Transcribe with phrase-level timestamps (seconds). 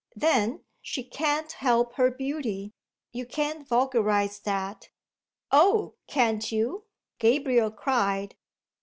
[0.15, 2.73] Then she can't help her beauty.
[3.11, 4.89] You can't vulgarise that."
[5.51, 6.85] "Oh, can't you?"
[7.19, 8.33] Gabriel cried.